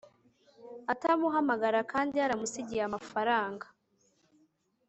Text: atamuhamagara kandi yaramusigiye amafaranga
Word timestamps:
atamuhamagara 0.93 1.79
kandi 1.91 2.13
yaramusigiye 2.21 2.81
amafaranga 2.85 3.65